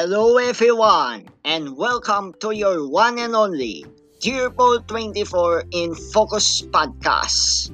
Hello 0.00 0.38
everyone 0.38 1.28
and 1.44 1.76
welcome 1.76 2.32
to 2.40 2.56
your 2.56 2.88
one 2.88 3.18
and 3.18 3.36
only 3.36 3.84
Dearpol 4.18 4.88
24 4.88 5.64
in 5.72 5.94
Focus 5.94 6.62
podcast 6.62 7.68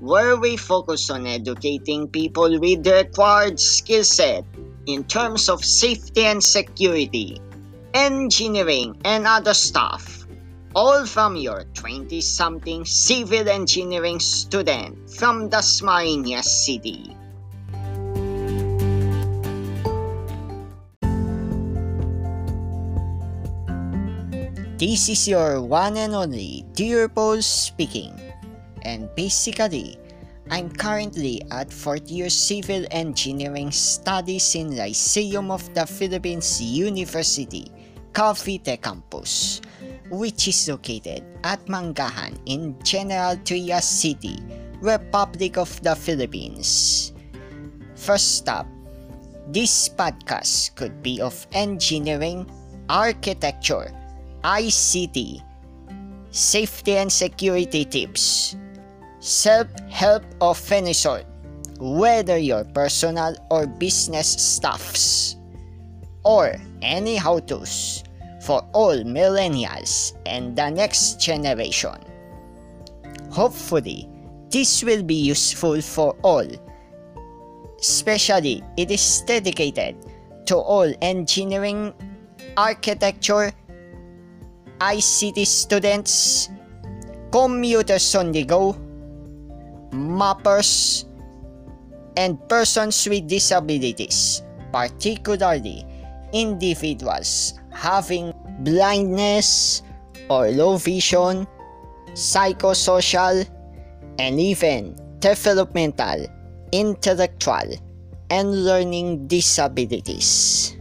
where 0.00 0.34
we 0.34 0.56
focus 0.56 1.08
on 1.08 1.24
educating 1.24 2.08
people 2.08 2.58
with 2.58 2.82
the 2.82 3.06
required 3.06 3.60
skill 3.60 4.02
set 4.02 4.42
in 4.86 5.04
terms 5.04 5.48
of 5.48 5.64
safety 5.64 6.24
and 6.24 6.42
security, 6.42 7.40
engineering 7.94 8.98
and 9.04 9.24
other 9.24 9.54
stuff. 9.54 10.26
All 10.74 11.06
from 11.06 11.36
your 11.36 11.62
20 11.74 12.20
something 12.20 12.84
civil 12.84 13.48
engineering 13.48 14.18
student 14.18 15.08
from 15.08 15.48
Dasmariñas 15.48 16.42
City. 16.42 17.14
This 24.78 25.10
is 25.10 25.26
your 25.26 25.58
one 25.58 25.98
and 25.98 26.14
only 26.14 26.62
Dear 26.70 27.10
Paul 27.10 27.42
speaking. 27.42 28.14
And 28.86 29.10
basically, 29.18 29.98
I'm 30.54 30.70
currently 30.70 31.42
at 31.50 31.74
fourth 31.74 32.06
year 32.06 32.30
civil 32.30 32.86
engineering 32.94 33.74
studies 33.74 34.54
in 34.54 34.78
Lyceum 34.78 35.50
of 35.50 35.66
the 35.74 35.82
Philippines 35.82 36.62
University, 36.62 37.66
Cavite 38.14 38.78
campus, 38.78 39.58
which 40.14 40.46
is 40.46 40.70
located 40.70 41.26
at 41.42 41.58
Mangahan 41.66 42.38
in 42.46 42.78
General 42.86 43.34
Trias 43.42 43.82
City, 43.82 44.38
Republic 44.78 45.58
of 45.58 45.74
the 45.82 45.98
Philippines. 45.98 47.10
First 47.98 48.46
up, 48.46 48.70
this 49.50 49.90
podcast 49.90 50.78
could 50.78 51.02
be 51.02 51.18
of 51.18 51.34
engineering, 51.50 52.46
architecture, 52.86 53.90
ICT, 54.44 55.42
safety 56.30 56.96
and 56.96 57.10
security 57.10 57.84
tips, 57.84 58.56
self-help 59.20 60.22
of 60.40 60.60
any 60.72 60.92
sort, 60.92 61.24
whether 61.80 62.38
your 62.38 62.64
personal 62.64 63.34
or 63.50 63.66
business 63.66 64.28
stuffs, 64.28 65.36
or 66.24 66.54
any 66.82 67.16
how-tos 67.16 68.04
for 68.42 68.62
all 68.72 68.96
millennials 69.02 70.16
and 70.26 70.56
the 70.56 70.70
next 70.70 71.20
generation. 71.20 71.98
Hopefully, 73.30 74.08
this 74.50 74.82
will 74.82 75.02
be 75.02 75.14
useful 75.14 75.82
for 75.82 76.16
all. 76.22 76.46
Especially, 77.80 78.62
it 78.76 78.90
is 78.90 79.22
dedicated 79.26 79.96
to 80.46 80.56
all 80.56 80.90
engineering, 81.02 81.92
architecture, 82.56 83.52
ICT 84.78 85.46
students, 85.46 86.48
commuters 87.30 88.14
on 88.14 88.32
the 88.32 88.44
go, 88.44 88.76
mappers, 89.90 91.04
and 92.16 92.38
persons 92.48 93.08
with 93.08 93.26
disabilities, 93.28 94.42
particularly 94.72 95.84
individuals 96.32 97.54
having 97.72 98.32
blindness 98.60 99.82
or 100.30 100.48
low 100.50 100.76
vision, 100.76 101.46
psychosocial, 102.12 103.46
and 104.18 104.40
even 104.40 104.94
developmental, 105.20 106.26
intellectual, 106.72 107.70
and 108.30 108.64
learning 108.64 109.26
disabilities. 109.26 110.77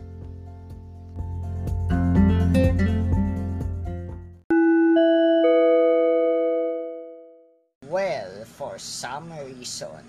Well, 7.87 8.43
for 8.43 8.75
some 8.79 9.31
reason, 9.31 10.03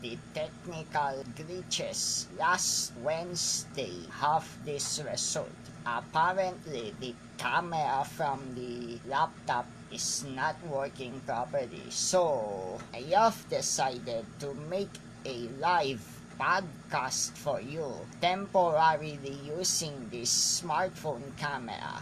the 0.00 0.16
technical 0.32 1.20
glitches 1.36 2.24
last 2.38 2.96
Wednesday 3.04 4.08
have 4.16 4.48
this 4.64 4.96
result. 5.04 5.52
Apparently, 5.84 6.94
the 6.98 7.12
camera 7.36 8.00
from 8.08 8.40
the 8.56 8.96
laptop 9.04 9.68
is 9.92 10.24
not 10.24 10.56
working 10.72 11.20
properly. 11.26 11.84
So, 11.90 12.80
I 12.94 13.04
have 13.12 13.36
decided 13.50 14.24
to 14.40 14.54
make 14.72 14.96
a 15.26 15.52
live 15.60 16.00
podcast 16.40 17.36
for 17.36 17.60
you, 17.60 17.92
temporarily 18.22 19.36
using 19.44 20.08
this 20.08 20.32
smartphone 20.64 21.36
camera. 21.36 22.00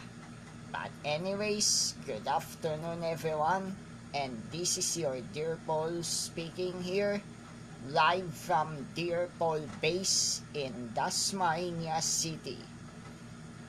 But 0.70 0.94
anyways, 1.04 1.98
good 2.06 2.28
afternoon 2.28 3.02
everyone 3.02 3.87
and 4.14 4.42
this 4.50 4.78
is 4.78 4.96
your 4.96 5.20
Dear 5.32 5.58
Paul 5.66 6.02
speaking 6.02 6.82
here, 6.82 7.20
live 7.90 8.32
from 8.32 8.86
Dear 8.94 9.28
Paul 9.38 9.60
Base 9.80 10.40
in 10.54 10.92
Dasmariñas 10.94 12.02
City. 12.02 12.58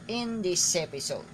In 0.08 0.42
this 0.42 0.76
episode, 0.76 1.26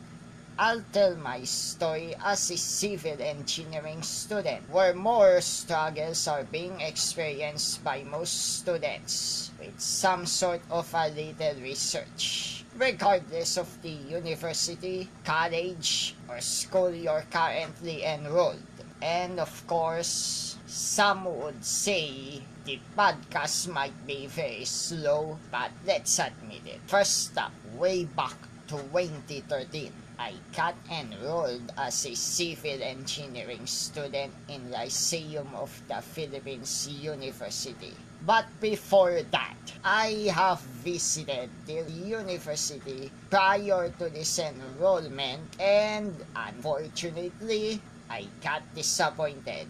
I'll 0.58 0.84
tell 0.92 1.16
my 1.18 1.44
story 1.44 2.16
as 2.24 2.50
a 2.50 2.58
civil 2.58 3.22
engineering 3.22 4.02
student, 4.02 4.70
where 4.70 4.94
more 4.94 5.42
struggles 5.42 6.28
are 6.28 6.44
being 6.44 6.80
experienced 6.82 7.84
by 7.84 8.04
most 8.04 8.60
students, 8.60 9.52
with 9.60 9.80
some 9.80 10.26
sort 10.26 10.62
of 10.72 10.88
a 10.94 11.10
little 11.10 11.62
research. 11.62 12.64
Regardless 12.78 13.58
of 13.58 13.68
the 13.82 13.90
university, 13.90 15.10
college, 15.24 16.16
or 16.28 16.42
school 16.42 16.94
you're 16.94 17.26
currently 17.32 18.04
enrolled. 18.04 18.75
And 19.06 19.40
of 19.40 19.68
course, 19.68 20.58
some 20.66 21.26
would 21.26 21.64
say 21.64 22.42
the 22.66 22.80
podcast 22.98 23.68
might 23.68 23.94
be 24.08 24.26
very 24.26 24.66
slow, 24.66 25.38
but 25.52 25.70
let's 25.86 26.18
admit 26.18 26.66
it. 26.66 26.82
First 26.88 27.38
up, 27.38 27.54
way 27.78 28.06
back 28.06 28.34
2013, 28.68 29.94
I 30.18 30.34
got 30.58 30.74
enrolled 30.90 31.72
as 31.78 32.04
a 32.08 32.16
civil 32.16 32.82
engineering 32.82 33.68
student 33.68 34.34
in 34.50 34.72
Lyceum 34.72 35.54
of 35.54 35.70
the 35.88 36.02
Philippines 36.02 36.90
University. 36.90 37.94
But 38.26 38.48
before 38.60 39.22
that, 39.22 39.58
I 39.84 40.34
have 40.34 40.62
visited 40.82 41.52
the 41.68 41.86
university 41.94 43.12
prior 43.30 43.94
to 44.00 44.10
this 44.10 44.40
enrollment 44.40 45.62
and 45.62 46.16
unfortunately, 46.36 47.80
I 48.10 48.28
got 48.42 48.64
disappointed. 48.76 49.68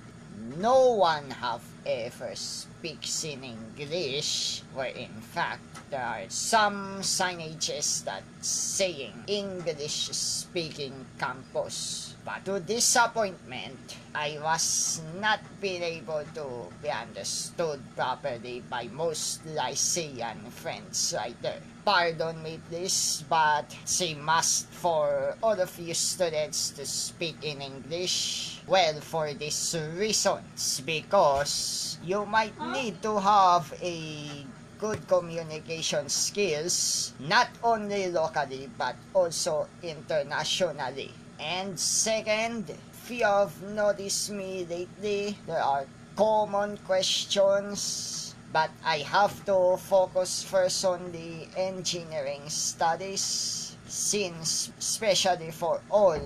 No 0.57 0.91
one 0.99 1.31
have 1.31 1.63
ever 1.85 2.35
speaks 2.35 3.23
in 3.23 3.43
English, 3.43 4.61
where 4.73 4.91
in 4.91 5.21
fact 5.21 5.63
there 5.89 6.05
are 6.05 6.29
some 6.29 6.99
signages 7.01 8.03
that 8.03 8.23
saying 8.41 9.23
English 9.27 10.09
speaking 10.11 11.05
campus. 11.17 12.15
But 12.25 12.43
to 12.45 12.59
disappointment, 12.59 13.95
I 14.13 14.37
was 14.41 15.01
not 15.21 15.39
being 15.61 15.83
able 15.83 16.25
to 16.35 16.67
be 16.81 16.89
understood 16.89 17.79
properly 17.95 18.61
by 18.69 18.89
most 18.91 19.45
Lycean 19.45 20.51
friends 20.51 21.13
right 21.15 21.39
there. 21.41 21.61
Pardon 21.85 22.41
me 22.41 22.57
please, 22.67 23.23
but 23.29 23.69
it's 23.83 24.01
a 24.01 24.15
must 24.15 24.65
for 24.73 25.37
all 25.43 25.53
of 25.53 25.69
you 25.77 25.93
students 25.93 26.71
to 26.71 26.83
speak 26.83 27.37
in 27.45 27.61
English. 27.61 28.57
Well, 28.65 28.99
for 29.01 29.31
these 29.37 29.77
reasons, 29.93 30.81
because 30.81 31.99
you 32.03 32.25
might 32.25 32.57
need 32.73 33.03
to 33.03 33.21
have 33.21 33.71
a 33.83 34.47
good 34.79 35.07
communication 35.07 36.09
skills, 36.09 37.13
not 37.19 37.49
only 37.61 38.09
locally 38.09 38.67
but 38.79 38.95
also 39.13 39.67
internationally. 39.83 41.13
And 41.39 41.79
second, 41.79 42.73
if 42.73 43.11
you 43.11 43.25
have 43.25 43.53
noticed 43.61 44.31
me 44.31 44.65
lately, 44.65 45.37
there 45.45 45.61
are 45.61 45.85
common 46.17 46.77
questions 46.77 48.33
but 48.55 48.71
I 48.87 49.03
have 49.03 49.35
to 49.51 49.75
focus 49.75 50.47
first 50.47 50.79
on 50.87 51.11
the 51.11 51.43
engineering 51.59 52.47
studies 52.47 53.75
since 53.83 54.71
especially 54.79 55.51
for 55.51 55.83
all 55.91 56.23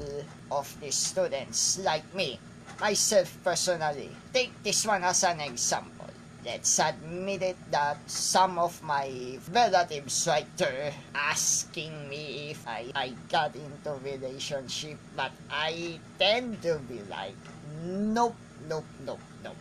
of 0.53 0.69
the 0.77 0.93
students 0.93 1.81
like 1.81 2.05
me 2.13 2.37
myself 2.79 3.33
personally. 3.43 4.13
Take 4.31 4.53
this 4.61 4.85
one 4.85 5.03
as 5.03 5.25
an 5.25 5.41
example. 5.41 6.05
Let's 6.45 6.77
admit 6.77 7.41
it 7.41 7.57
that 7.73 7.97
some 8.05 8.61
of 8.61 8.77
my 8.85 9.09
relatives 9.49 10.29
right 10.29 10.45
there 10.55 10.93
asking 11.15 12.07
me 12.13 12.53
if 12.53 12.61
I, 12.67 12.93
I 12.93 13.13
got 13.33 13.57
into 13.57 13.97
relationship 14.05 15.01
but 15.17 15.33
I 15.49 15.97
tend 16.19 16.61
to 16.61 16.77
be 16.85 17.01
like 17.09 17.41
nope 17.81 18.37
nope 18.69 18.85
nope 19.03 19.25
nope 19.43 19.57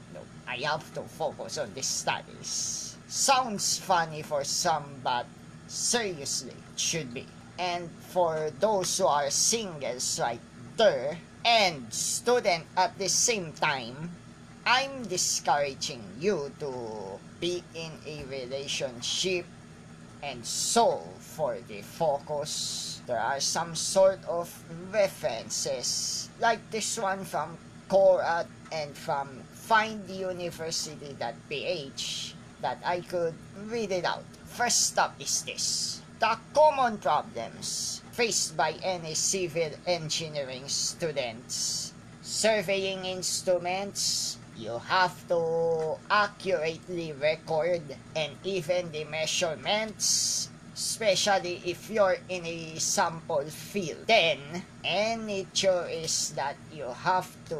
I 0.48 0.56
have 0.64 0.92
to 0.94 1.02
focus 1.02 1.58
on 1.58 1.74
the 1.74 1.82
studies. 1.82 2.96
Sounds 3.06 3.78
funny 3.78 4.22
for 4.22 4.44
some, 4.44 4.84
but 5.04 5.26
seriously 5.66 6.56
it 6.56 6.80
should 6.80 7.12
be. 7.12 7.26
And 7.58 7.90
for 8.08 8.50
those 8.58 8.96
who 8.96 9.06
are 9.06 9.28
singles 9.30 10.18
right 10.18 10.40
there 10.76 11.18
and 11.44 11.92
student 11.92 12.64
at 12.76 12.96
the 12.98 13.08
same 13.08 13.52
time, 13.52 14.10
I'm 14.64 15.04
discouraging 15.04 16.02
you 16.18 16.50
to 16.60 16.72
be 17.40 17.62
in 17.74 17.92
a 18.06 18.24
relationship 18.24 19.44
and 20.22 20.44
so 20.44 21.02
for 21.20 21.56
the 21.68 21.82
focus 21.82 23.00
there 23.06 23.20
are 23.20 23.40
some 23.40 23.74
sort 23.74 24.18
of 24.26 24.50
references 24.92 26.28
like 26.40 26.58
this 26.70 26.98
one 26.98 27.24
from 27.24 27.56
Quora 27.88 28.46
and 28.72 28.96
from 28.96 29.28
finduniversity.ph 29.68 32.34
that 32.60 32.78
I 32.84 33.00
could 33.00 33.34
read 33.68 33.92
it 33.92 34.04
out. 34.04 34.24
First 34.46 34.98
up 34.98 35.14
is 35.20 35.42
this. 35.42 36.02
The 36.18 36.36
common 36.54 36.98
problems 36.98 38.02
faced 38.12 38.56
by 38.56 38.72
any 38.82 39.14
civil 39.14 39.70
engineering 39.86 40.66
students. 40.66 41.92
Surveying 42.22 43.04
instruments, 43.04 44.38
you 44.56 44.80
have 44.88 45.14
to 45.28 45.96
accurately 46.10 47.12
record 47.12 47.82
and 48.16 48.32
even 48.42 48.90
the 48.90 49.04
measurements 49.04 50.48
especially 50.78 51.58
if 51.66 51.90
you're 51.90 52.22
in 52.30 52.46
a 52.46 52.78
sample 52.78 53.42
field. 53.50 54.06
Then, 54.06 54.38
any 54.84 55.50
choice 55.52 56.30
that 56.38 56.54
you 56.70 56.86
have 57.02 57.26
to 57.50 57.58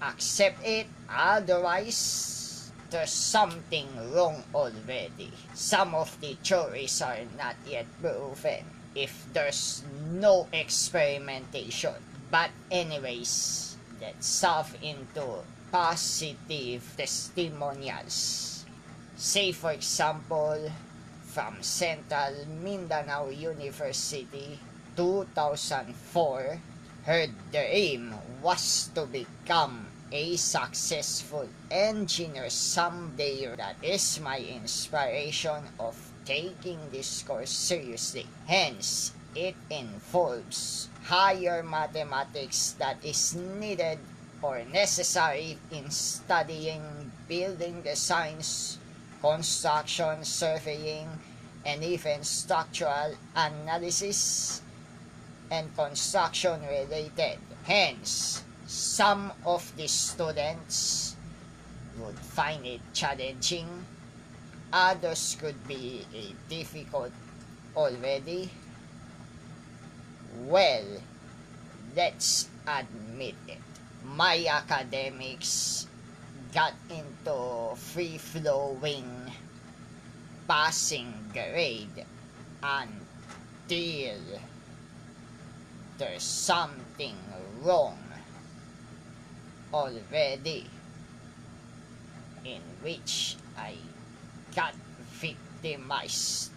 accept 0.00 0.64
it, 0.64 0.86
otherwise, 1.12 2.72
there's 2.88 3.12
something 3.12 3.84
wrong 4.16 4.42
already. 4.54 5.28
Some 5.52 5.94
of 5.94 6.08
the 6.24 6.32
theories 6.40 7.02
are 7.04 7.20
not 7.36 7.56
yet 7.68 7.84
proven 8.00 8.64
if 8.94 9.12
there's 9.36 9.84
no 10.10 10.48
experimentation. 10.52 12.00
But 12.30 12.48
anyways, 12.70 13.76
let's 14.00 14.26
solve 14.26 14.72
into 14.80 15.44
positive 15.70 16.80
testimonials. 16.96 18.64
Say 19.16 19.52
for 19.52 19.72
example, 19.72 20.72
from 21.32 21.62
Central 21.64 22.44
Mindanao 22.60 23.32
University 23.32 24.60
2004 24.96 26.60
heard 27.08 27.32
their 27.50 27.68
aim 27.72 28.12
was 28.44 28.92
to 28.94 29.08
become 29.08 29.88
a 30.12 30.36
successful 30.36 31.48
engineer 31.70 32.50
someday. 32.50 33.48
That 33.56 33.80
is 33.80 34.20
my 34.20 34.44
inspiration 34.44 35.72
of 35.80 35.96
taking 36.26 36.78
this 36.92 37.24
course 37.24 37.48
seriously. 37.48 38.28
Hence, 38.44 39.16
it 39.34 39.56
involves 39.70 40.90
higher 41.08 41.62
mathematics 41.62 42.76
that 42.76 43.00
is 43.02 43.34
needed 43.34 43.98
or 44.42 44.60
necessary 44.68 45.56
in 45.72 45.88
studying 45.90 47.10
building 47.26 47.80
designs 47.80 48.76
construction, 49.22 50.24
surveying, 50.24 51.08
and 51.64 51.82
even 51.84 52.22
structural 52.24 53.14
analysis 53.36 54.60
and 55.50 55.74
construction 55.76 56.60
related. 56.66 57.38
Hence, 57.62 58.42
some 58.66 59.32
of 59.46 59.70
the 59.76 59.86
students 59.86 61.14
would 61.98 62.18
find 62.18 62.66
it 62.66 62.80
challenging, 62.92 63.68
others 64.72 65.36
could 65.38 65.68
be 65.68 66.04
difficult 66.48 67.12
already. 67.76 68.50
Well, 70.48 70.84
let's 71.94 72.48
admit 72.66 73.36
it. 73.46 73.58
My 74.04 74.44
academics 74.50 75.86
got 76.52 76.74
into 76.90 77.74
free-flowing 77.76 79.32
passing 80.46 81.14
grade 81.32 82.04
until 82.62 84.20
there's 85.96 86.22
something 86.22 87.16
wrong 87.62 87.98
already 89.72 90.66
in 92.44 92.60
which 92.82 93.36
I 93.56 93.76
got 94.54 94.74
victimized 95.12 96.50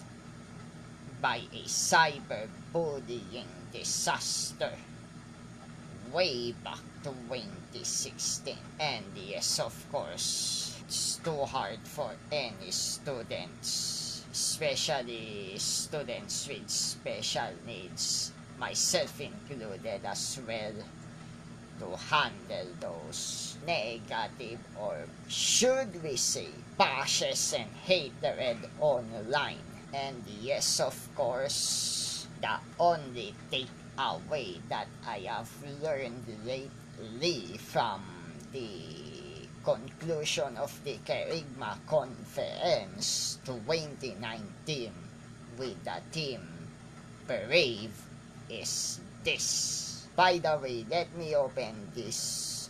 by 1.21 1.41
a 1.53 1.63
cyberbullying 1.63 3.47
disaster 3.71 4.73
way 6.11 6.51
back 6.51 6.79
2016. 7.05 8.57
And 8.79 9.05
yes, 9.13 9.59
of 9.59 9.77
course, 9.91 10.73
it's 10.81 11.21
too 11.23 11.45
hard 11.45 11.77
for 11.83 12.09
any 12.31 12.71
students, 12.71 14.25
especially 14.31 15.53
students 15.57 16.47
with 16.49 16.69
special 16.69 17.53
needs, 17.67 18.31
myself 18.57 19.21
included 19.21 20.01
as 20.03 20.39
well, 20.47 20.73
to 21.77 21.97
handle 22.09 22.73
those 22.79 23.57
negative 23.67 24.59
or 24.79 25.05
should 25.27 26.01
we 26.01 26.15
say 26.15 26.47
bashes 26.77 27.53
and 27.53 27.69
hatred 27.85 28.57
online. 28.79 29.61
And 29.93 30.23
yes, 30.41 30.79
of 30.79 30.97
course, 31.15 32.25
the 32.41 32.57
only 32.79 33.35
take 33.51 33.69
away 33.97 34.59
that 34.69 34.87
I 35.07 35.19
have 35.29 35.51
learned 35.81 36.25
lately 36.45 36.71
from 37.57 38.01
the 38.53 38.69
conclusion 39.63 40.55
of 40.55 40.71
the 40.85 40.97
Kerygma 41.05 41.77
Conference 41.87 43.37
2019 43.43 44.93
with 45.57 45.83
the 45.83 45.99
team 46.11 46.47
Brave 47.27 47.91
is 48.49 49.01
this. 49.23 50.07
By 50.15 50.37
the 50.37 50.57
way, 50.61 50.85
let 50.89 51.13
me 51.17 51.35
open 51.35 51.91
this 51.93 52.69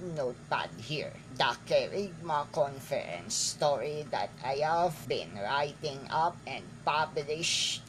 notepad 0.00 0.70
here. 0.78 1.12
The 1.36 1.54
Kerygma 1.66 2.50
Conference 2.52 3.34
story 3.34 4.06
that 4.10 4.30
I 4.42 4.62
have 4.64 5.06
been 5.08 5.36
writing 5.36 6.08
up 6.10 6.38
and 6.46 6.64
published 6.84 7.82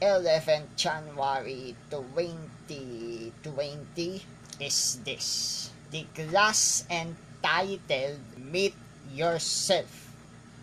11 0.00 0.70
January 0.76 1.76
2020 1.90 4.22
is 4.60 5.00
this. 5.04 5.70
The 5.90 6.06
class 6.14 6.84
entitled 6.90 8.20
Meet 8.38 8.74
Yourself, 9.12 10.12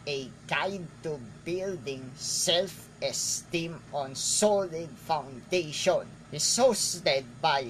a 0.05 0.29
guide 0.47 0.85
to 1.03 1.19
building 1.45 2.11
self-esteem 2.15 3.79
on 3.93 4.15
solid 4.15 4.89
foundation 5.07 6.05
is 6.31 6.43
hosted 6.43 7.23
by 7.41 7.67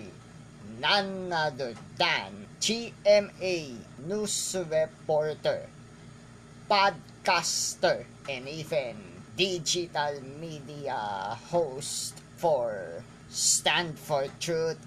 none 0.80 1.32
other 1.32 1.75
than 1.98 2.48
GMA 2.60 3.75
news 4.08 4.56
reporter, 4.70 5.68
podcaster, 6.70 8.06
and 8.27 8.48
even 8.48 8.96
digital 9.38 10.22
media 10.39 11.38
host 11.51 12.20
for 12.38 13.03
Stand 13.30 14.00
for 14.00 14.27
Truth, 14.39 14.80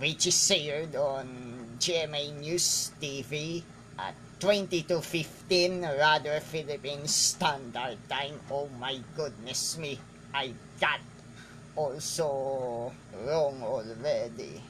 which 0.00 0.26
is 0.26 0.50
aired 0.50 0.96
on 0.96 1.28
GMA 1.78 2.40
News 2.40 2.90
TV 2.96 3.62
at 4.00 4.16
22.15 4.40 5.84
rather 6.00 6.40
Philippine 6.40 7.06
Standard 7.06 8.00
Time. 8.08 8.40
Oh 8.50 8.66
my 8.80 8.96
goodness 9.14 9.76
me, 9.76 10.00
I 10.32 10.56
got 10.80 11.00
also 11.76 12.90
wrong 13.28 13.60
already. 13.60 14.64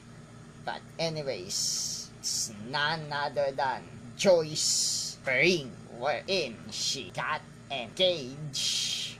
But 0.65 0.83
anyways, 0.99 2.11
it's 2.19 2.51
none 2.69 3.07
other 3.09 3.55
than 3.55 3.87
Joyce 4.17 5.15
Pring, 5.23 5.71
wherein 5.97 6.59
she 6.71 7.09
got 7.15 7.39
engaged. 7.71 9.15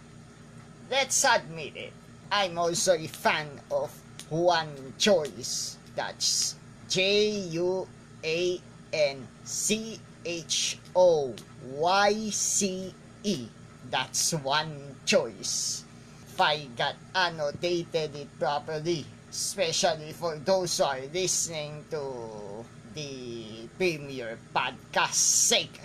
Let's 0.92 1.24
admit 1.24 1.78
it, 1.78 1.94
I'm 2.30 2.58
also 2.58 3.00
a 3.00 3.08
fan 3.08 3.48
of 3.72 3.96
JuanChoyce. 4.30 5.78
That's 5.96 6.56
J 6.90 7.30
U 7.56 7.88
A 8.24 8.60
N 8.94 9.28
C 9.44 10.00
H 10.26 10.78
O 10.96 11.34
Y 11.76 12.30
C 12.30 12.94
E. 13.24 13.48
That's 13.90 14.34
one 14.34 14.96
choice. 15.06 15.84
If 16.28 16.40
I 16.40 16.66
got 16.78 16.96
annotated 17.14 18.16
it 18.16 18.40
properly, 18.40 19.06
especially 19.30 20.14
for 20.14 20.36
those 20.38 20.78
who 20.78 20.84
are 20.84 21.02
listening 21.14 21.86
to 21.92 22.64
the 22.94 23.68
premier 23.78 24.38
podcast 24.56 25.16
sake. 25.16 25.80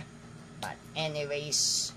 But 0.61 0.75
anyways, 0.95 1.93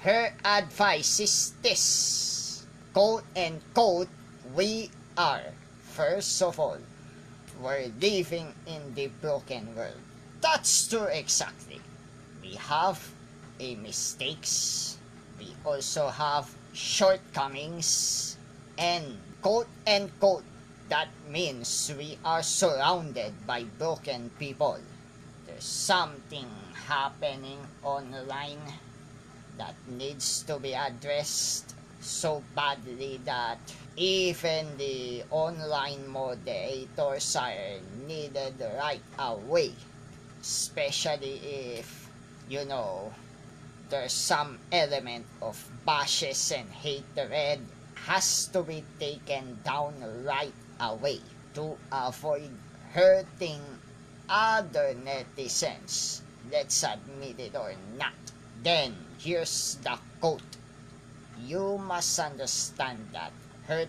her 0.00 0.32
advice 0.44 1.20
is 1.20 1.52
this 1.62 2.66
quote 2.92 3.24
and 3.34 3.60
quote, 3.72 4.08
we 4.54 4.90
are, 5.16 5.42
first 5.96 6.42
of 6.42 6.60
all, 6.60 6.78
we're 7.64 7.88
living 7.98 8.52
in 8.66 8.94
the 8.94 9.08
broken 9.24 9.74
world. 9.74 9.96
That's 10.42 10.86
true 10.86 11.08
exactly. 11.08 11.80
We 12.42 12.60
have 12.60 13.00
a 13.58 13.74
mistakes. 13.76 14.98
We 15.38 15.56
also 15.64 16.08
have 16.08 16.52
shortcomings. 16.74 18.36
And 18.76 19.16
quote 19.40 19.68
and 19.86 20.12
quote, 20.20 20.44
that 20.90 21.08
means 21.30 21.90
we 21.96 22.18
are 22.24 22.42
surrounded 22.42 23.32
by 23.46 23.64
broken 23.78 24.30
people. 24.38 24.76
There's 25.46 25.64
something 25.64 26.46
happening 26.86 27.58
online 27.82 28.60
that 29.56 29.74
needs 29.88 30.42
to 30.42 30.58
be 30.58 30.74
addressed 30.74 31.74
so 32.00 32.42
badly 32.54 33.20
that 33.24 33.58
even 33.96 34.76
the 34.76 35.22
online 35.30 36.06
moderators 36.08 37.36
are 37.36 37.78
needed 38.06 38.54
right 38.76 39.02
away 39.18 39.72
especially 40.40 41.40
if 41.78 42.10
you 42.48 42.64
know 42.64 43.12
there's 43.88 44.12
some 44.12 44.58
element 44.72 45.24
of 45.40 45.56
bashes 45.86 46.52
and 46.52 46.68
hatred 46.70 47.60
has 47.94 48.48
to 48.48 48.62
be 48.62 48.84
taken 48.98 49.58
down 49.64 49.94
right 50.24 50.52
away 50.80 51.20
to 51.54 51.76
avoid 51.92 52.50
hurting 52.92 53.60
other 54.28 54.94
netizens. 54.94 56.20
Let's 56.50 56.84
admit 56.84 57.40
it 57.40 57.56
or 57.56 57.74
not. 57.96 58.14
Then 58.62 58.94
here's 59.18 59.78
the 59.82 59.98
quote. 60.20 60.42
You 61.40 61.78
must 61.78 62.18
understand 62.18 62.98
that 63.12 63.32
hurt 63.66 63.88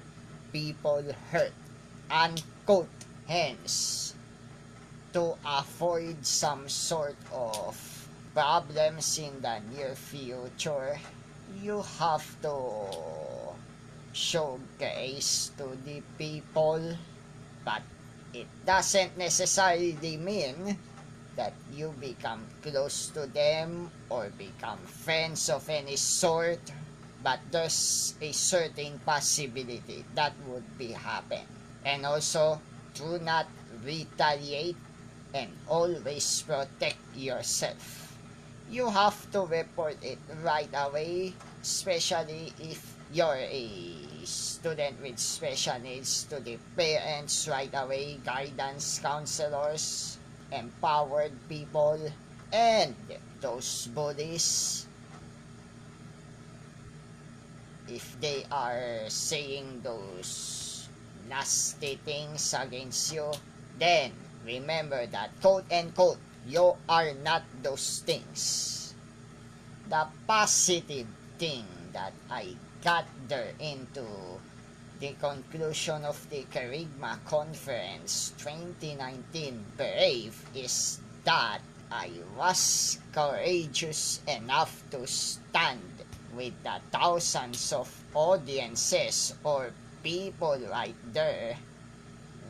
people 0.52 1.04
hurt. 1.32 1.54
Unquote. 2.10 2.90
Hence, 3.28 4.14
to 5.12 5.34
avoid 5.42 6.22
some 6.22 6.70
sort 6.70 7.18
of 7.34 7.74
problems 8.36 9.18
in 9.18 9.42
the 9.42 9.58
near 9.74 9.96
future, 9.96 11.00
you 11.58 11.82
have 11.98 12.22
to 12.46 12.54
show 14.14 14.60
grace 14.78 15.50
to 15.58 15.74
the 15.84 16.06
people, 16.20 16.96
but 17.66 17.82
it 18.32 18.46
doesn't 18.64 19.18
necessarily 19.18 20.18
mean 20.22 20.78
that 21.36 21.54
you 21.74 21.90
become 22.00 22.46
close 22.62 23.10
to 23.10 23.26
them 23.26 23.90
or 24.10 24.30
become 24.38 24.80
friends 24.86 25.50
of 25.50 25.68
any 25.68 25.98
sort 25.98 26.62
but 27.26 27.42
there's 27.50 28.14
a 28.22 28.30
certain 28.32 29.02
possibility 29.02 30.06
that 30.14 30.38
would 30.46 30.78
be 30.78 30.94
happen. 30.94 31.42
And 31.84 32.06
also 32.06 32.62
do 32.94 33.18
not 33.18 33.50
retaliate 33.84 34.78
and 35.34 35.50
always 35.68 36.46
protect 36.46 37.02
yourself. 37.18 38.14
You 38.70 38.90
have 38.94 39.18
to 39.34 39.42
report 39.42 39.98
it 40.06 40.22
right 40.46 40.70
away 40.74 41.34
especially 41.66 42.54
if 42.62 42.94
you're 43.12 43.42
a 43.42 43.70
student 44.22 45.02
with 45.02 45.18
special 45.18 45.82
needs 45.82 46.30
to 46.30 46.38
the 46.46 46.62
parents 46.78 47.50
right 47.50 47.74
away 47.74 48.22
guidance 48.22 49.02
counselors 49.02 50.18
empowered 50.54 51.34
people 51.50 51.98
and 52.54 52.94
those 53.42 53.90
bullies 53.98 54.86
if 57.88 58.20
they 58.20 58.46
are 58.52 59.10
saying 59.10 59.82
those 59.84 60.88
nasty 61.30 62.00
things 62.06 62.54
against 62.58 63.14
you, 63.14 63.32
then 63.78 64.12
remember 64.46 65.06
that 65.08 65.30
quote 65.42 65.66
and 65.70 65.94
quote, 65.94 66.18
you 66.48 66.74
are 66.88 67.14
not 67.24 67.44
those 67.62 68.04
things. 68.06 68.94
The 69.90 70.08
positive 70.28 71.08
thing 71.38 71.66
that 71.94 72.14
I 72.30 72.56
got 72.84 73.06
there 73.28 73.54
into 73.60 74.06
the 75.00 75.14
conclusion 75.20 76.06
of 76.06 76.18
the 76.30 76.46
Kerygma 76.54 77.20
Conference 77.26 78.34
2019 78.38 79.66
Brave 79.78 80.38
is 80.56 81.00
that 81.24 81.60
I 81.92 82.12
was 82.38 83.00
courageous 83.12 84.22
enough 84.28 84.84
to 84.92 85.06
stand 85.08 85.82
with 86.36 86.54
the 86.64 86.78
thousands 86.92 87.72
of 87.72 87.88
audiences 88.14 89.34
or 89.44 89.72
people 90.04 90.60
right 90.70 90.96
there 91.12 91.58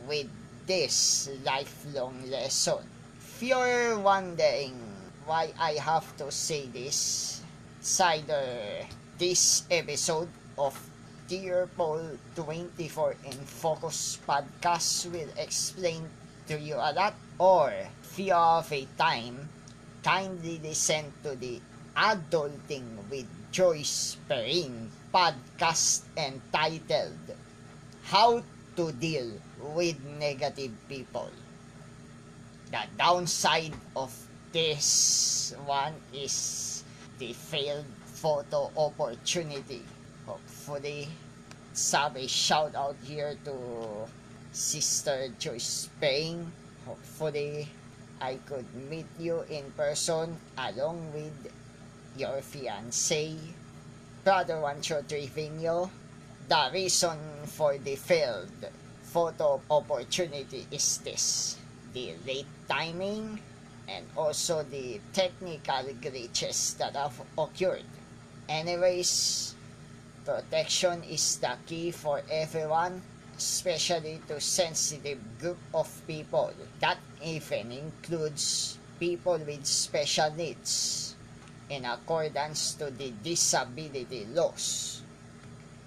with 0.06 0.28
this 0.66 1.30
lifelong 1.44 2.18
lesson. 2.28 2.82
If 3.18 3.42
you're 3.42 3.98
wondering 3.98 4.76
why 5.24 5.54
I 5.58 5.78
have 5.78 6.16
to 6.18 6.30
say 6.30 6.66
this, 6.66 7.40
it's 7.80 8.00
either 8.00 8.86
this 9.18 9.64
episode 9.70 10.28
of 10.58 10.74
Dear 11.28 11.66
Paul 11.76 12.18
24 12.34 13.16
in 13.24 13.38
Focus 13.62 14.18
podcast 14.26 15.10
will 15.10 15.30
explain 15.38 16.06
to 16.46 16.58
you 16.58 16.76
a 16.76 16.92
lot 16.94 17.14
or 17.38 17.72
if 18.02 18.18
you 18.18 18.32
have 18.32 18.72
a 18.72 18.86
time, 18.96 19.48
kindly 20.02 20.60
listen 20.62 21.12
to 21.22 21.36
the 21.36 21.60
Adulting 21.96 22.84
with 23.10 23.26
Joyce 23.56 24.20
Pring 24.28 24.92
podcast 25.08 26.04
entitled 26.12 27.24
How 28.04 28.44
to 28.76 28.92
Deal 28.92 29.32
with 29.72 29.96
Negative 30.20 30.76
People. 30.92 31.32
The 32.68 32.84
downside 33.00 33.72
of 33.96 34.12
this 34.52 35.56
one 35.64 35.96
is 36.12 36.84
the 37.16 37.32
failed 37.32 37.88
photo 38.20 38.68
opportunity. 38.76 39.88
Hopefully, 40.28 41.08
sub 41.72 42.20
a 42.20 42.28
shout 42.28 42.76
out 42.76 43.00
here 43.08 43.40
to 43.48 43.56
Sister 44.52 45.32
Joyce 45.40 45.88
Pring. 45.96 46.44
Hopefully, 46.84 47.72
I 48.20 48.36
could 48.44 48.68
meet 48.92 49.08
you 49.16 49.48
in 49.48 49.64
person 49.72 50.36
along 50.60 51.00
with 51.16 51.32
your 52.16 52.40
fiancé, 52.40 53.36
brother 54.24 54.54
Juancho 54.54 55.02
Triviño. 55.04 55.90
The 56.48 56.70
reason 56.72 57.18
for 57.44 57.76
the 57.76 57.96
failed 57.96 58.66
photo 59.02 59.60
opportunity 59.70 60.66
is 60.70 60.98
this 60.98 61.58
the 61.92 62.14
late 62.26 62.46
timing 62.68 63.38
and 63.88 64.04
also 64.16 64.62
the 64.62 65.00
technical 65.12 65.84
glitches 66.00 66.76
that 66.78 66.94
have 66.96 67.20
occurred. 67.36 67.84
Anyways, 68.48 69.54
protection 70.24 71.02
is 71.04 71.36
the 71.38 71.56
key 71.66 71.90
for 71.90 72.22
everyone, 72.30 73.02
especially 73.36 74.20
to 74.28 74.40
sensitive 74.40 75.18
group 75.38 75.58
of 75.74 75.88
people. 76.06 76.52
That 76.80 76.98
even 77.22 77.72
includes 77.72 78.78
people 78.98 79.38
with 79.38 79.66
special 79.66 80.32
needs 80.34 81.15
in 81.68 81.84
accordance 81.84 82.74
to 82.74 82.90
the 82.90 83.12
disability 83.22 84.26
laws. 84.32 85.02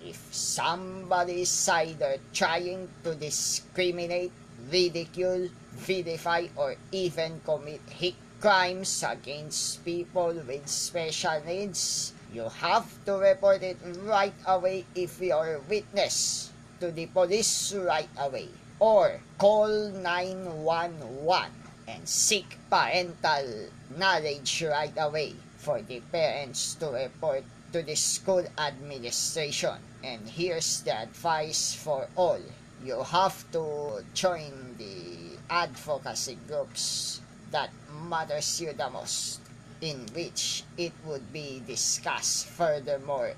If 0.01 0.19
somebody 0.31 1.41
is 1.41 1.69
either 1.69 2.17
trying 2.33 2.87
to 3.03 3.15
discriminate, 3.15 4.31
ridicule, 4.71 5.49
vilify, 5.71 6.47
or 6.55 6.75
even 6.91 7.41
commit 7.45 7.81
hate 7.89 8.15
crimes 8.39 9.03
against 9.03 9.83
people 9.83 10.33
with 10.47 10.67
special 10.67 11.41
needs, 11.45 12.13
you 12.33 12.47
have 12.47 12.87
to 13.05 13.17
report 13.17 13.63
it 13.63 13.77
right 14.03 14.35
away 14.47 14.85
if 14.95 15.19
you 15.19 15.33
are 15.33 15.55
a 15.55 15.61
witness 15.67 16.51
to 16.79 16.91
the 16.91 17.05
police 17.07 17.73
right 17.73 18.09
away 18.17 18.47
or 18.79 19.19
call 19.37 19.67
911 19.67 21.51
and 21.87 22.07
seek 22.07 22.57
parental 22.69 23.67
knowledge 23.97 24.63
right 24.63 24.93
away 24.97 25.35
for 25.59 25.81
the 25.83 25.99
parents 26.11 26.75
to 26.75 26.87
report 26.87 27.43
to 27.71 27.83
the 27.83 27.95
school 27.95 28.43
administration. 28.57 29.75
And 30.03 30.27
here's 30.27 30.81
the 30.81 30.95
advice 30.95 31.75
for 31.75 32.07
all. 32.15 32.39
You 32.83 33.03
have 33.03 33.43
to 33.51 34.03
join 34.13 34.75
the 34.79 35.35
advocacy 35.49 36.37
groups 36.47 37.19
that 37.51 37.69
matters 38.07 38.61
you 38.61 38.71
the 38.73 38.89
most 38.89 39.41
in 39.81 40.07
which 40.13 40.63
it 40.77 40.93
would 41.05 41.31
be 41.33 41.61
discussed 41.67 42.47
furthermore 42.47 43.33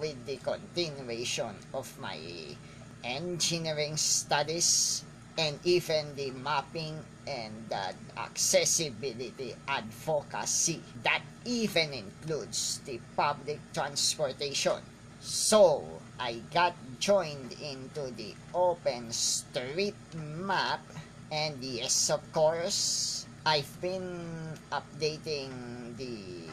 with 0.00 0.16
the 0.26 0.36
continuation 0.36 1.54
of 1.74 1.88
my 2.00 2.18
engineering 3.04 3.96
studies 3.96 5.04
and 5.38 5.58
even 5.64 6.14
the 6.16 6.30
mapping 6.30 6.98
and 7.26 7.52
the 7.68 7.94
accessibility 8.18 9.54
advocacy 9.68 10.82
that 11.02 11.22
even 11.44 11.92
includes 11.92 12.80
the 12.86 13.00
public 13.16 13.60
transportation. 13.74 14.80
So, 15.20 15.84
I 16.18 16.40
got 16.54 16.74
joined 16.98 17.52
into 17.60 18.10
the 18.14 18.34
Open 18.54 19.12
Street 19.12 19.98
Map 20.14 20.80
and 21.30 21.58
yes, 21.62 22.10
of 22.10 22.22
course, 22.32 23.26
I've 23.44 23.70
been 23.80 24.54
updating 24.70 25.50
the 25.98 26.46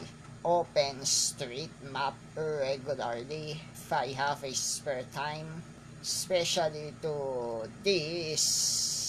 Open 0.44 1.04
Street 1.06 1.70
Map 1.90 2.14
regularly 2.36 3.60
if 3.72 3.92
I 3.92 4.08
have 4.18 4.42
a 4.42 4.52
spare 4.52 5.06
time, 5.14 5.62
especially 6.02 6.92
to 7.02 7.70
these 7.82 9.03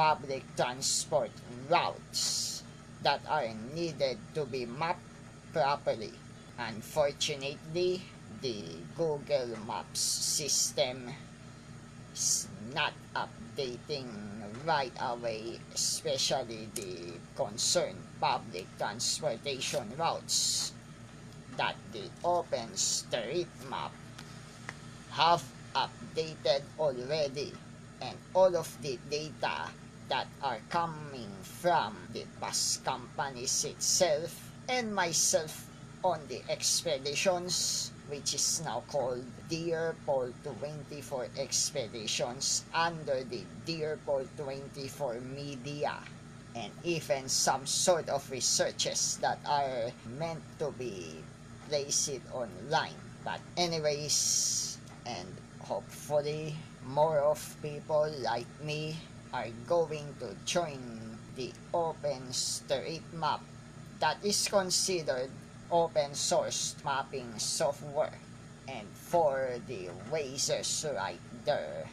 public 0.00 0.40
transport 0.56 1.28
routes 1.68 2.64
that 3.04 3.20
are 3.28 3.52
needed 3.76 4.16
to 4.32 4.48
be 4.48 4.64
mapped 4.64 5.04
properly. 5.52 6.16
Unfortunately, 6.56 8.00
the 8.40 8.64
Google 8.96 9.52
Maps 9.68 10.00
system 10.00 11.12
is 12.16 12.48
not 12.72 12.96
updating 13.12 14.08
right 14.64 14.96
away, 15.04 15.60
especially 15.76 16.64
the 16.72 17.20
concerned 17.36 18.00
public 18.16 18.64
transportation 18.80 19.84
routes 20.00 20.72
that 21.60 21.76
the 21.92 22.08
Open 22.24 22.72
Street 22.72 23.52
Map 23.68 23.92
have 25.12 25.44
updated 25.76 26.64
already 26.80 27.52
and 28.00 28.16
all 28.32 28.56
of 28.56 28.64
the 28.80 28.96
data 29.12 29.68
that 30.10 30.26
are 30.42 30.58
coming 30.68 31.30
from 31.42 31.96
the 32.12 32.26
bus 32.40 32.82
companies 32.84 33.64
itself 33.64 34.52
and 34.68 34.94
myself 34.94 35.70
on 36.04 36.20
the 36.28 36.42
expeditions 36.50 37.90
which 38.10 38.34
is 38.34 38.60
now 38.64 38.82
called 38.90 39.22
Dear 39.48 39.94
Paul 40.04 40.34
24 40.42 41.28
Expeditions 41.38 42.64
under 42.74 43.22
the 43.22 43.46
Dear 43.64 43.98
Paul 44.04 44.26
24 44.36 45.22
Media 45.30 45.94
and 46.56 46.72
even 46.82 47.28
some 47.28 47.64
sort 47.66 48.08
of 48.08 48.28
researches 48.30 49.16
that 49.22 49.38
are 49.46 49.94
meant 50.18 50.42
to 50.58 50.74
be 50.74 51.22
placed 51.68 52.18
online. 52.34 52.98
But 53.24 53.38
anyways, 53.56 54.78
and 55.06 55.28
hopefully 55.60 56.56
more 56.84 57.20
of 57.20 57.38
people 57.62 58.10
like 58.26 58.50
me 58.64 58.96
are 59.32 59.48
going 59.66 60.14
to 60.18 60.34
join 60.44 60.80
the 61.36 61.52
open 61.72 62.32
street 62.32 63.02
map 63.12 63.40
that 64.00 64.18
is 64.24 64.48
considered 64.48 65.30
open 65.70 66.14
source 66.14 66.74
mapping 66.84 67.38
software. 67.38 68.18
And 68.68 68.86
for 68.94 69.60
the 69.66 69.90
Wazers 70.10 70.86
right 70.94 71.20
there 71.44 71.86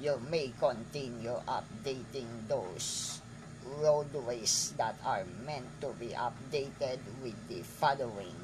you 0.00 0.20
may 0.30 0.52
continue 0.58 1.38
updating 1.46 2.26
those 2.48 3.20
roadways 3.78 4.74
that 4.76 4.96
are 5.06 5.24
meant 5.46 5.68
to 5.80 5.94
be 5.98 6.08
updated 6.08 6.98
with 7.22 7.36
the 7.48 7.62
following 7.62 8.34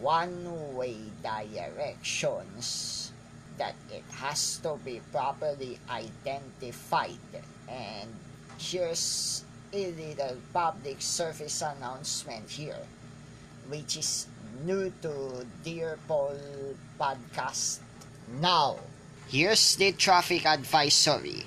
one-way 0.00 0.96
directions 1.22 3.12
that 3.56 3.74
it 3.92 4.04
has 4.12 4.58
to 4.58 4.78
be 4.84 5.00
properly 5.12 5.78
identified 5.88 7.20
and 7.70 8.10
here's 8.58 9.44
a 9.72 9.90
little 9.92 10.36
public 10.52 11.00
service 11.00 11.62
announcement 11.62 12.50
here 12.50 12.82
which 13.70 13.96
is 13.96 14.26
new 14.66 14.90
to 15.00 15.46
Dear 15.62 15.98
Paul 16.08 16.34
podcast. 16.98 17.78
Now, 18.42 18.78
here's 19.28 19.76
the 19.76 19.92
traffic 19.92 20.44
advisory. 20.44 21.46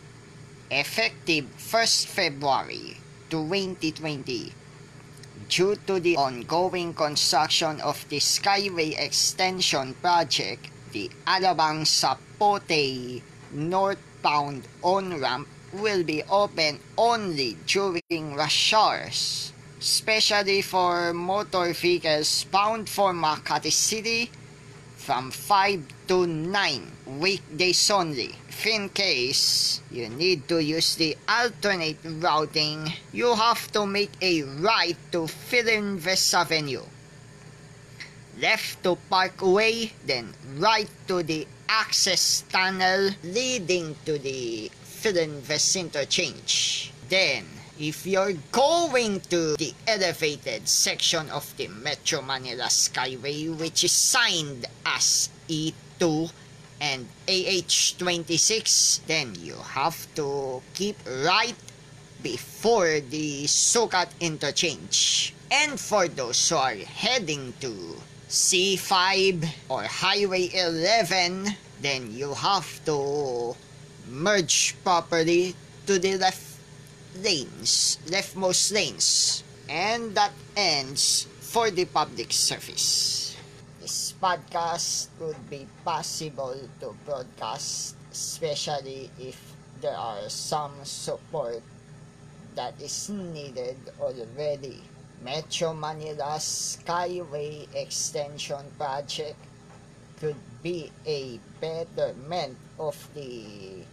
Effective 0.72 1.46
1st 1.60 2.08
February 2.08 2.98
2020, 3.30 4.54
due 5.50 5.76
to 5.86 6.00
the 6.00 6.18
ongoing 6.18 6.94
construction 6.94 7.82
of 7.82 8.08
the 8.10 8.18
Skyway 8.18 8.98
Extension 8.98 9.94
Project, 10.02 10.70
the 10.94 11.12
Alabang 11.28 11.86
Zapote 11.86 13.22
northbound 13.52 14.64
on-ramp 14.82 15.48
will 15.74 16.04
be 16.04 16.24
open 16.30 16.80
only 16.98 17.58
during 17.66 18.36
rush 18.36 18.74
hours 18.74 19.54
especially 19.84 20.62
for 20.62 21.12
motor 21.12 21.74
vehicles 21.74 22.46
bound 22.48 22.88
for 22.88 23.12
Makati 23.12 23.68
City 23.72 24.32
from 24.96 25.30
5 25.30 26.08
to 26.08 26.26
9 26.26 27.20
weekdays 27.20 27.92
only. 27.92 28.32
In 28.64 28.88
case 28.88 29.82
you 29.92 30.08
need 30.08 30.48
to 30.48 30.64
use 30.64 30.96
the 30.96 31.18
alternate 31.28 32.00
routing, 32.24 32.88
you 33.12 33.36
have 33.36 33.68
to 33.74 33.86
make 33.86 34.16
a 34.22 34.44
right 34.64 34.96
to 35.12 35.28
Filinvest 35.28 36.32
Avenue. 36.34 36.88
Left 38.40 38.82
to 38.84 38.96
Parkway, 39.12 39.92
then 40.08 40.32
right 40.56 40.88
to 41.10 41.22
the 41.24 41.46
access 41.68 42.48
tunnel 42.48 43.12
leading 43.22 43.98
to 44.06 44.18
the 44.18 44.72
Filinvest 45.04 45.76
interchange. 45.76 46.94
Then 47.10 47.44
if 47.78 48.08
you're 48.08 48.40
going 48.54 49.20
to 49.28 49.58
the 49.58 49.74
elevated 49.86 50.70
section 50.70 51.30
of 51.30 51.44
the 51.58 51.68
Metro 51.68 52.22
Manila 52.22 52.72
Skyway 52.72 53.52
which 53.60 53.84
is 53.84 53.92
signed 53.92 54.66
as 54.86 55.28
E2 55.50 56.32
and 56.80 57.06
AH26 57.28 59.04
then 59.06 59.36
you 59.36 59.56
have 59.76 60.08
to 60.16 60.62
keep 60.74 60.96
right 61.26 61.60
before 62.22 63.02
the 63.02 63.44
Sukat 63.44 64.08
interchange. 64.22 65.36
And 65.52 65.78
for 65.78 66.08
those 66.08 66.48
who 66.48 66.56
are 66.56 66.80
heading 66.80 67.52
to 67.60 68.00
C5 68.30 69.68
or 69.68 69.84
Highway 69.84 70.48
11 70.54 71.58
then 71.82 72.16
you 72.16 72.34
have 72.36 72.80
to 72.86 73.54
merge 74.10 74.76
properly 74.84 75.56
to 75.86 76.00
the 76.00 76.18
left 76.18 76.60
lanes, 77.22 77.98
leftmost 78.08 78.74
lanes. 78.74 79.44
And 79.70 80.16
that 80.16 80.32
ends 80.56 81.28
for 81.40 81.72
the 81.72 81.86
public 81.86 82.32
service. 82.34 83.36
This 83.82 84.14
podcast 84.22 85.08
could 85.20 85.38
be 85.50 85.68
possible 85.84 86.56
to 86.80 86.96
broadcast, 87.06 87.96
especially 88.12 89.10
if 89.20 89.40
there 89.82 89.96
are 89.96 90.30
some 90.30 90.72
support 90.84 91.62
that 92.56 92.80
is 92.82 93.10
needed 93.10 93.78
already. 94.00 94.84
Metro 95.24 95.74
Manila's 95.74 96.78
Skyway 96.80 97.68
Extension 97.76 98.64
Project 98.78 99.40
could 100.20 100.36
be 100.64 100.90
a 101.06 101.40
betterment 101.60 102.58
of 102.80 102.96
the 103.14 103.44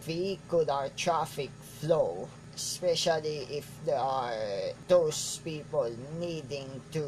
vehicular 0.01 0.89
traffic 0.95 1.51
flow 1.79 2.27
especially 2.55 3.47
if 3.49 3.65
there 3.85 3.99
are 3.99 4.35
those 4.87 5.39
people 5.43 5.89
needing 6.19 6.69
to 6.91 7.05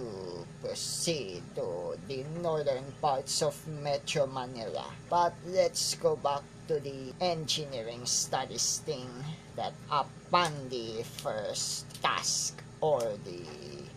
proceed 0.61 1.43
to 1.55 1.93
the 2.07 2.23
northern 2.41 2.83
parts 3.01 3.41
of 3.41 3.53
Metro 3.67 4.25
Manila. 4.25 4.85
But 5.09 5.33
let's 5.45 5.95
go 5.95 6.15
back 6.15 6.41
to 6.67 6.79
the 6.79 7.13
engineering 7.19 8.05
studies 8.05 8.81
thing 8.85 9.09
that 9.55 9.73
upon 9.91 10.51
the 10.69 11.03
first 11.21 11.85
task 12.01 12.63
or 12.81 13.01
the 13.25 13.45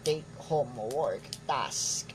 take 0.04 0.28
home 0.38 0.76
work 0.92 1.22
task 1.46 2.12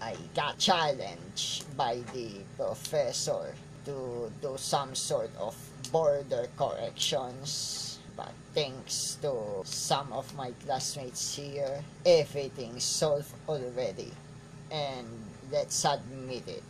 I 0.00 0.16
got 0.34 0.58
challenged 0.58 1.76
by 1.76 2.00
the 2.14 2.30
professor 2.56 3.54
to 3.84 4.30
do 4.40 4.56
some 4.56 4.94
sort 4.94 5.30
of 5.38 5.56
border 5.90 6.48
corrections 6.56 7.88
but 8.18 8.32
thanks 8.52 9.16
to 9.22 9.62
some 9.62 10.12
of 10.12 10.34
my 10.34 10.50
classmates 10.66 11.36
here, 11.36 11.84
everything's 12.04 12.82
solved 12.82 13.32
already. 13.48 14.10
And 14.72 15.06
let's 15.52 15.84
admit 15.84 16.48
it, 16.48 16.64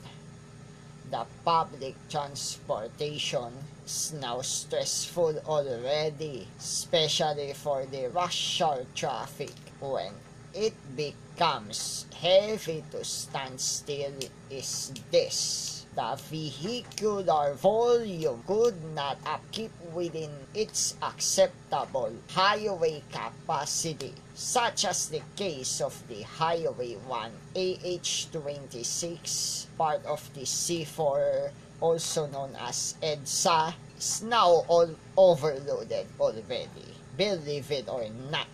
the 1.10 1.24
public 1.46 1.96
transportation 2.10 3.50
is 3.86 4.12
now 4.20 4.42
stressful 4.42 5.38
already, 5.46 6.46
especially 6.58 7.54
for 7.54 7.86
the 7.86 8.08
rush 8.08 8.60
hour 8.60 8.84
traffic 8.94 9.54
when 9.80 10.12
it 10.58 10.74
becomes 10.96 12.06
heavy 12.18 12.82
to 12.90 13.04
stand 13.04 13.60
still 13.60 14.10
is 14.50 14.90
this 15.12 15.78
the 15.94 16.18
vehicular 16.30 17.54
volume 17.54 18.42
could 18.46 18.74
not 18.94 19.16
keep 19.50 19.72
within 19.92 20.30
its 20.54 20.94
acceptable 21.02 22.12
highway 22.28 23.02
capacity, 23.10 24.14
such 24.34 24.84
as 24.84 25.08
the 25.08 25.22
case 25.34 25.80
of 25.80 26.06
the 26.06 26.22
Highway 26.22 26.94
1 26.94 27.32
AH26, 27.56 29.66
part 29.76 30.04
of 30.06 30.32
the 30.34 30.42
C4, 30.42 31.50
also 31.80 32.26
known 32.26 32.54
as 32.60 32.94
EDSA, 33.02 33.74
is 33.98 34.22
now 34.22 34.62
all 34.68 34.90
overloaded 35.16 36.06
already. 36.20 36.94
Believe 37.16 37.72
it 37.72 37.88
or 37.88 38.06
not, 38.30 38.46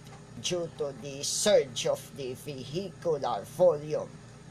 due 0.45 0.69
to 0.77 0.93
the 1.01 1.25
surge 1.25 1.87
of 1.87 2.01
the 2.17 2.35
vehicular 2.35 3.43
volume 3.57 4.09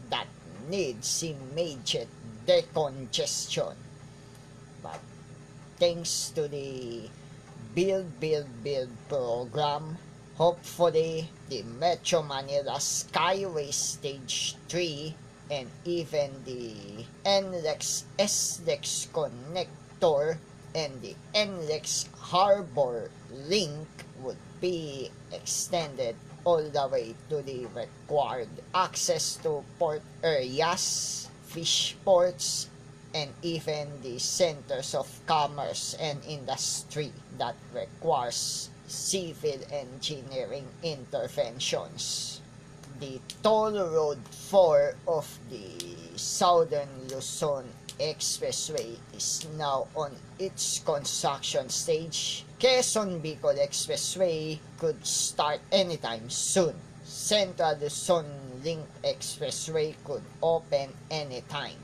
that 0.09 0.27
needs 0.67 1.21
immediate 1.21 2.09
decongestion. 2.47 3.75
But 4.81 4.99
thanks 5.77 6.31
to 6.35 6.47
the 6.47 7.09
Build, 7.75 8.19
Build, 8.19 8.49
Build 8.63 8.89
program, 9.07 9.97
hopefully 10.35 11.29
the 11.49 11.61
Metro 11.63 12.23
Manila 12.23 12.77
Skyway 12.81 13.71
Stage 13.71 14.55
3 14.69 15.15
and 15.51 15.69
even 15.85 16.31
the 16.45 17.05
NLEX 17.25 18.03
SLEX 18.17 19.07
connector 19.13 20.37
and 20.73 21.01
the 21.01 21.15
NLEX 21.35 22.07
Harbor 22.17 23.11
link 23.31 23.87
would 24.21 24.37
be 24.63 25.11
extended 25.33 26.15
all 26.45 26.63
the 26.63 26.87
way 26.87 27.13
to 27.27 27.43
the 27.43 27.67
required 27.75 28.47
access 28.73 29.35
to 29.43 29.59
port 29.77 30.01
areas, 30.23 31.27
fish 31.43 31.97
ports, 32.05 32.71
and 33.13 33.29
even 33.41 33.91
the 34.01 34.17
centers 34.17 34.95
of 34.95 35.05
commerce 35.27 35.95
and 35.99 36.23
industry 36.23 37.11
that 37.37 37.55
requires 37.75 38.69
civil 38.87 39.59
engineering 39.69 40.65
interventions. 40.81 42.39
The 43.01 43.19
toll 43.43 43.75
road 43.75 44.23
4 44.47 44.95
of 45.09 45.27
the 45.51 45.75
Southern 46.15 47.11
Luzon 47.11 47.67
Expressway 47.99 48.97
is 49.15 49.45
now 49.57 49.87
on 49.95 50.11
its 50.39 50.79
construction 50.79 51.69
stage. 51.69 52.45
Quezon 52.59 53.21
Bicol 53.21 53.57
Expressway 53.57 54.59
could 54.77 55.05
start 55.05 55.59
anytime 55.71 56.29
soon. 56.29 56.75
Central 57.03 57.75
Luzon 57.77 58.25
Link 58.63 58.85
Expressway 59.03 59.95
could 60.03 60.23
open 60.41 60.89
anytime. 61.11 61.77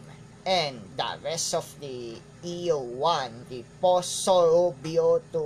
And 0.45 0.79
the 0.97 1.19
rest 1.23 1.53
of 1.53 1.67
the 1.79 2.17
EO1, 2.43 3.49
the 3.49 3.63
Poso 3.81 4.71
Rubio 4.71 5.19
to 5.33 5.39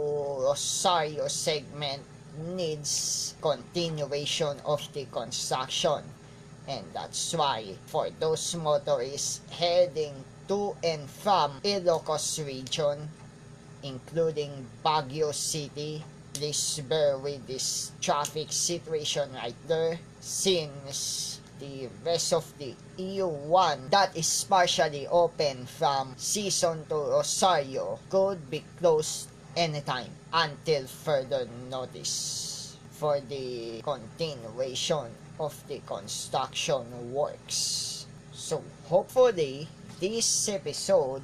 Rosario 0.46 1.28
segment 1.28 2.04
needs 2.56 3.36
continuation 3.42 4.60
of 4.66 4.82
the 4.94 5.06
construction. 5.06 6.04
And 6.68 6.86
that's 6.94 7.34
why 7.34 7.76
for 7.88 8.10
those 8.20 8.56
motorists 8.56 9.42
heading 9.52 10.14
to 10.48 10.76
and 10.84 11.10
from 11.10 11.62
Ilocos 11.64 12.46
region, 12.46 13.10
including 13.84 14.66
Baguio 14.84 15.34
City. 15.34 16.04
Please 16.34 16.82
bear 16.90 17.18
with 17.18 17.46
this 17.48 17.92
traffic 18.02 18.52
situation 18.52 19.32
right 19.34 19.56
there 19.68 20.00
since 20.20 21.40
the 21.60 21.88
rest 22.04 22.34
of 22.34 22.46
the 22.58 22.74
E1 22.98 23.90
that 23.92 24.16
is 24.18 24.44
partially 24.50 25.08
open 25.08 25.66
from 25.66 26.16
Sison 26.16 26.88
to 26.90 26.96
Rosario 26.96 28.00
could 28.10 28.50
be 28.50 28.64
closed 28.80 29.30
anytime 29.56 30.10
until 30.34 30.88
further 30.88 31.48
notice 31.70 32.76
for 32.92 33.20
the 33.22 33.82
continuation 33.84 35.08
of 35.40 35.56
the 35.68 35.80
construction 35.86 36.84
works. 37.14 38.08
So 38.34 38.64
hopefully 38.90 39.68
this 40.04 40.52
episode 40.52 41.24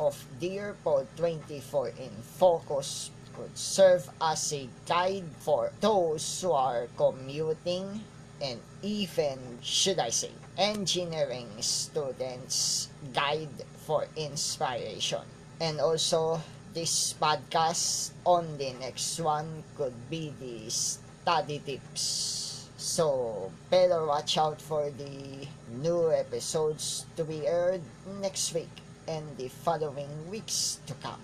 of 0.00 0.16
Dearpod 0.40 1.04
24 1.20 1.92
in 2.00 2.08
Focus 2.40 3.12
could 3.36 3.52
serve 3.52 4.08
as 4.16 4.48
a 4.54 4.64
guide 4.88 5.28
for 5.44 5.68
those 5.84 6.24
who 6.40 6.52
are 6.52 6.88
commuting 6.96 8.00
and 8.40 8.56
even, 8.80 9.60
should 9.60 9.98
I 9.98 10.08
say, 10.08 10.32
engineering 10.56 11.52
students 11.60 12.88
guide 13.12 13.60
for 13.84 14.08
inspiration. 14.16 15.28
And 15.60 15.78
also, 15.78 16.40
this 16.72 17.12
podcast 17.20 18.16
on 18.24 18.56
the 18.56 18.72
next 18.80 19.20
one 19.20 19.62
could 19.76 19.92
be 20.08 20.32
the 20.40 20.70
study 20.70 21.60
tips 21.60 22.44
so, 22.84 23.50
better 23.70 24.04
watch 24.04 24.36
out 24.36 24.60
for 24.60 24.90
the 24.90 25.48
new 25.80 26.12
episodes 26.12 27.06
to 27.16 27.24
be 27.24 27.46
aired 27.46 27.82
next 28.20 28.54
week 28.54 28.70
and 29.08 29.24
the 29.36 29.48
following 29.48 30.08
weeks 30.30 30.78
to 30.86 30.94
come. 31.02 31.20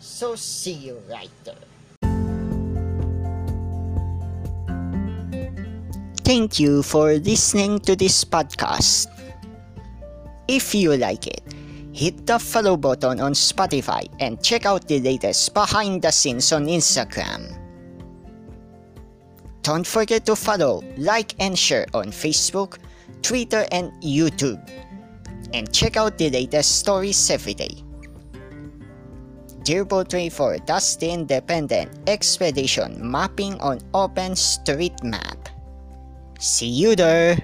So, 0.00 0.34
see 0.34 0.72
you 0.72 1.00
right 1.08 1.32
there. 1.44 1.64
Thank 6.24 6.58
you 6.58 6.82
for 6.82 7.12
listening 7.20 7.80
to 7.80 7.94
this 7.94 8.24
podcast. 8.24 9.08
If 10.48 10.74
you 10.74 10.96
like 10.96 11.26
it, 11.26 11.44
hit 11.92 12.26
the 12.26 12.38
follow 12.38 12.76
button 12.76 13.20
on 13.20 13.32
Spotify 13.32 14.08
and 14.20 14.42
check 14.42 14.66
out 14.66 14.88
the 14.88 15.00
latest 15.00 15.54
behind 15.54 16.02
the 16.02 16.10
scenes 16.10 16.52
on 16.52 16.66
Instagram. 16.66 17.54
Don't 19.62 19.86
forget 19.86 20.26
to 20.26 20.36
follow, 20.36 20.82
like, 20.98 21.34
and 21.40 21.58
share 21.58 21.86
on 21.94 22.08
Facebook, 22.08 22.76
Twitter, 23.24 23.64
and 23.72 23.90
YouTube. 24.04 24.60
And 25.52 25.72
check 25.72 25.96
out 25.96 26.18
the 26.18 26.28
latest 26.28 26.78
stories 26.78 27.18
every 27.30 27.54
day. 27.54 27.74
Dear 29.64 29.86
Paul 29.86 30.04
24 30.04 30.58
does 30.68 30.96
the 30.98 31.10
independent 31.10 31.88
expedition 32.06 33.00
mapping 33.00 33.58
on 33.64 33.80
Open 33.94 34.36
Street 34.36 35.02
Map. 35.02 35.48
See 36.38 36.68
you 36.68 36.94
there! 36.94 37.40